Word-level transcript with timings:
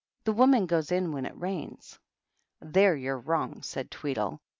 "The 0.25 0.33
woman 0.33 0.65
goes 0.65 0.91
in 0.91 1.11
when 1.11 1.27
it 1.27 1.37
rains." 1.39 1.99
"There 2.59 2.95
you're 2.95 3.19
wrong," 3.19 3.61
said 3.61 3.91
Tweedle. 3.91 4.41